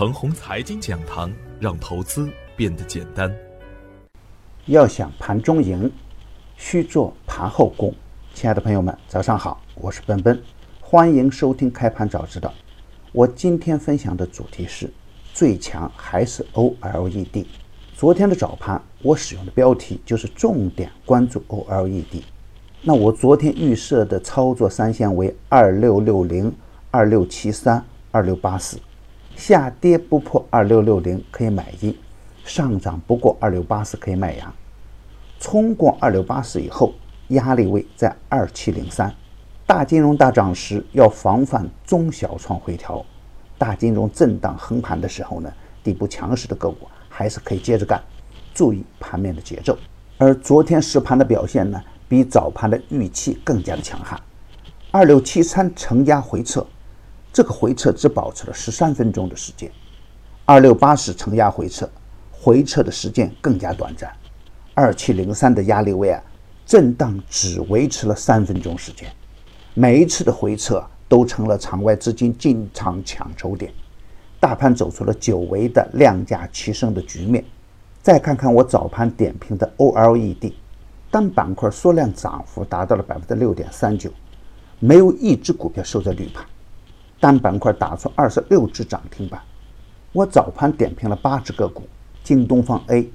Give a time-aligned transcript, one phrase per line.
[0.00, 1.30] 程红财经讲堂，
[1.60, 3.30] 让投资变得简单。
[4.64, 5.92] 要想盘中赢，
[6.56, 7.94] 需做盘后功。
[8.32, 10.42] 亲爱的朋友们，早上好，我是奔奔，
[10.80, 12.50] 欢迎收听开盘早知道。
[13.12, 14.90] 我今天分享的主题是
[15.34, 17.44] 最强还是 OLED。
[17.92, 22.22] 昨天的早盘，我使用的标题就是重点关注 OLED。
[22.80, 26.50] 那我昨天预设的操作三线为二六六零、
[26.90, 28.78] 二六七三、二六八四，
[29.40, 31.96] 下跌不破二六六零可以买进，
[32.44, 34.52] 上涨不过二六八四可以卖压。
[35.38, 36.92] 冲过二六八四以后，
[37.28, 39.10] 压力位在二七零三。
[39.66, 43.02] 大金融大涨时要防范中小创回调，
[43.56, 45.50] 大金融震荡横盘的时候呢，
[45.82, 47.98] 底部强势的个股还是可以接着干，
[48.52, 49.74] 注意盘面的节奏。
[50.18, 51.82] 而昨天实盘的表现呢？
[52.06, 54.20] 比早盘的预期更加的强悍，
[54.90, 56.66] 二六七三承压回撤，
[57.32, 59.70] 这个回撤只保持了十三分钟的时间；
[60.44, 61.88] 二六八四承压回撤，
[62.32, 64.10] 回撤的时间更加短暂；
[64.74, 66.20] 二七零三的压力位啊，
[66.66, 69.08] 震荡只维持了三分钟时间。
[69.74, 73.72] 每一次的回撤都成了场外资金进场抢筹点，
[74.40, 77.44] 大盘走出了久违的量价齐升的局面。
[78.02, 80.52] 再看看我早盘点评的 OLED。
[81.12, 84.08] 单板块缩量涨幅达到了百分之六点三九，
[84.78, 86.44] 没有一只股票收在绿盘。
[87.20, 89.40] 单板块打出二十六只涨停板。
[90.12, 91.82] 我早盘点评了八只个股：
[92.24, 93.08] 京东方 A、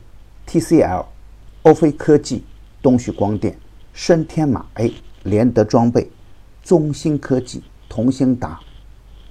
[0.47, 1.05] TCL、
[1.63, 2.45] 欧菲科技、
[2.81, 3.57] 东旭光电、
[3.91, 6.09] 深天马 A、联德装备、
[6.63, 8.59] 中芯科技、同兴达。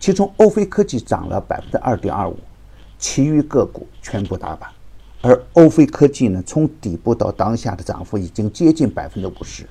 [0.00, 2.36] 其中欧菲科技涨了百分之二点二五，
[2.98, 4.68] 其余个股全部打板。
[5.22, 9.66] 而欧菲科技呢，从底部到当下的涨幅已经接近百分之五十，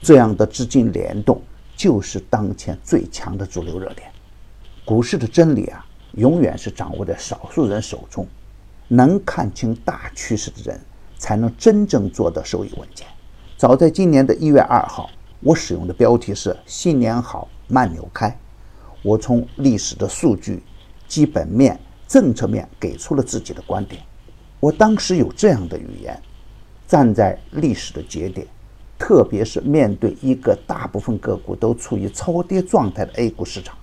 [0.00, 1.42] 这样的资金联动
[1.76, 4.10] 就是当前最强的主流热点。
[4.84, 8.26] 股市的真理啊，永远是掌握在少数人手中，
[8.88, 10.80] 能看清大趋势的人，
[11.16, 13.06] 才能真正做到收益稳健。
[13.56, 15.08] 早在今年的一月二号，
[15.40, 18.36] 我使用的标题是“新年好，慢牛开”，
[19.02, 20.62] 我从历史的数据、
[21.06, 24.02] 基本面、政策面给出了自己的观点。
[24.58, 26.20] 我当时有这样的语言：
[26.88, 28.46] 站在历史的节点，
[28.98, 33.76] 特别是面对一个大部分个股都处于超跌状态的 A 股市场，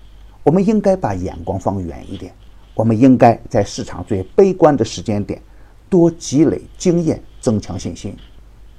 [0.48, 2.34] 我们应该把眼光放远一点。
[2.74, 5.42] 我们应该在市场最悲观的时间点，
[5.90, 8.16] 多积累经验，增强信心。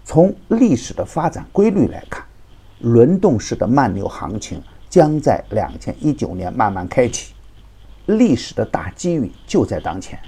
[0.03, 2.25] 从历史的发展规律来看，
[2.81, 7.35] 轮动式的慢牛行情将在两千一九年慢慢开启，
[8.07, 10.19] 历史的大机遇就在当前。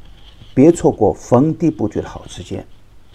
[0.52, 2.62] 别错过逢低布局的好时间。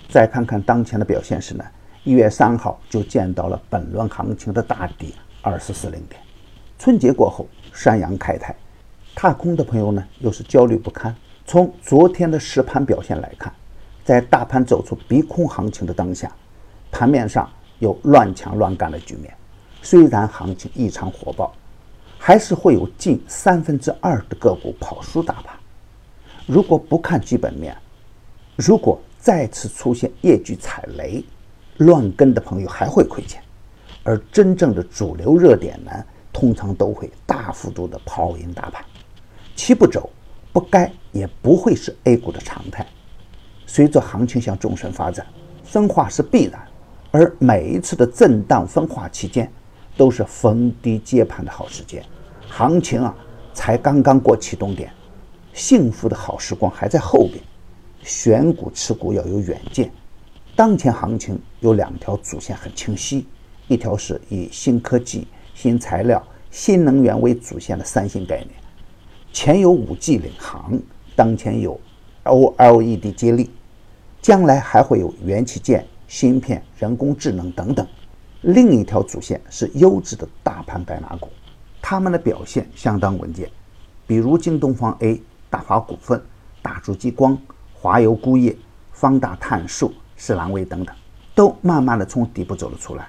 [0.09, 1.63] 再看看当前的表现是呢，
[2.03, 6.19] 一月三号就见到了本轮行情的大底二四四零点。
[6.79, 8.55] 春节过后，山羊开泰，
[9.13, 11.13] 踏空的朋友呢又是焦虑不堪。
[11.45, 13.53] 从昨天的实盘表现来看，
[14.03, 16.31] 在大盘走出逼空行情的当下，
[16.89, 17.47] 盘面上
[17.79, 19.31] 有乱抢乱干的局面。
[19.81, 21.53] 虽然行情异常火爆，
[22.17, 25.55] 还是会有近三分之二的个股跑输大盘。
[26.47, 27.75] 如果不看基本面，
[28.55, 31.23] 如果再次出现业绩踩雷、
[31.77, 33.43] 乱跟的朋友还会亏钱，
[34.03, 35.91] 而真正的主流热点呢，
[36.35, 38.83] 通常都会大幅度的跑赢大盘。
[39.55, 40.09] 七步走，
[40.51, 42.85] 不该也不会是 A 股的常态。
[43.65, 45.25] 随着行情向纵深发展，
[45.63, 46.61] 分化是必然，
[47.09, 49.49] 而每一次的震荡分化期间，
[49.95, 52.03] 都是逢低接盘的好时间。
[52.49, 53.15] 行情啊，
[53.53, 54.91] 才刚刚过启动点。
[55.53, 57.41] 幸福的好时光还在后边，
[58.03, 59.89] 选股持股要有远见。
[60.53, 63.25] 当前行情有两条主线很清晰，
[63.69, 65.25] 一条是以新科技、
[65.55, 68.51] 新材料、新能源为主线的三新概念，
[69.33, 70.79] 前有五 G 领航，
[71.15, 71.79] 当前有
[72.25, 73.49] OLED 接力，
[74.21, 77.87] 将来还会有元器件、芯片、人工智能等等。
[78.41, 81.29] 另一条主线是优质的大盘白马股，
[81.81, 83.49] 他们的表现相当稳健，
[84.05, 85.19] 比如京东方 A。
[85.47, 86.21] 大华股份、
[86.61, 87.37] 大筑激光、
[87.73, 88.53] 华油钴业、
[88.91, 90.93] 方大碳素、士兰微等等，
[91.33, 93.07] 都慢慢的从底部走了出来。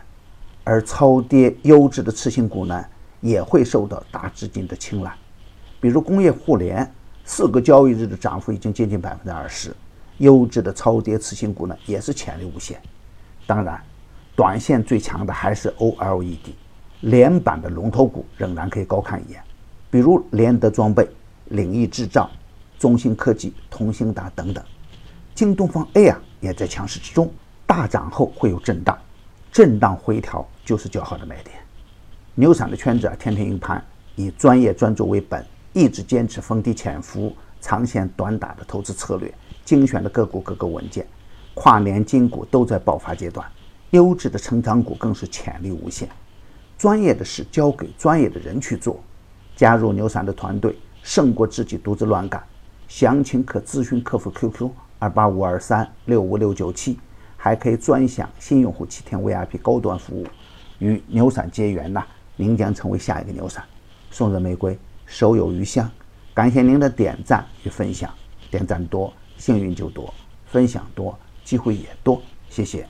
[0.67, 2.85] 而超跌优质的次新股呢，
[3.21, 5.13] 也会受到大资金的青睐。
[5.81, 6.93] 比如工业互联，
[7.25, 9.73] 四个交易日的涨幅已经接近百分之二十，
[10.19, 12.81] 优质的超跌次新股呢，也是潜力无限。
[13.47, 13.81] 当然，
[14.35, 16.53] 短线最强的还是 OLED，
[17.03, 19.41] 连板的龙头股仍然可以高看一眼，
[19.89, 21.09] 比如联德装备。
[21.51, 22.29] 领域制造、
[22.77, 24.65] 中芯科技、同兴达等等，
[25.33, 27.33] 京东方 A 啊也在强势之中，
[27.65, 28.99] 大涨后会有震荡，
[29.57, 31.57] 震荡回调就是较好的买点。
[32.35, 33.83] 牛散的圈子啊天天赢盘，
[34.15, 35.43] 以专业专注为本，
[35.73, 39.33] 一直坚持逢低潜伏、长线短打的投资策略，
[39.65, 41.07] 精选的个股各个文件，
[41.55, 43.51] 跨年金股都在爆发阶段，
[43.93, 46.07] 优质的成长股更是潜力无限。
[46.77, 49.01] 专业的事交给专业的人去做，
[49.57, 52.45] 加入牛散的团队胜过自己独自乱干。
[52.89, 56.99] 详情可咨询客服 QQ 二八五二三六五六九七，
[57.47, 60.27] 还可以专享新用户七天 VIP 高端服务。
[60.81, 62.05] 与牛散结缘呐，
[62.35, 63.63] 您将成为下一个牛散。
[64.11, 64.77] 送人玫瑰，
[65.07, 65.89] 手有余香。
[66.35, 68.13] 感谢您的点赞与分享，
[68.51, 70.13] 点赞多，幸运就多；
[70.45, 72.21] 分享多，机会也多。
[72.51, 72.85] 谢谢。